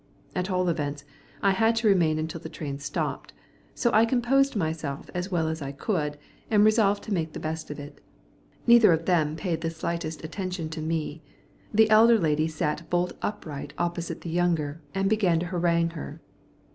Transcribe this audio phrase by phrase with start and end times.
[0.33, 1.03] At all events,
[1.43, 3.33] I had to remain until the train stopped,
[3.75, 6.17] so I composed myself as well as I could,
[6.49, 8.01] and resolved to make the best of it.
[8.65, 11.21] Neither of them paid the slightest attention to me.
[11.71, 16.19] The elder lady sat bolt upright opposite the younger, and began to harangue her.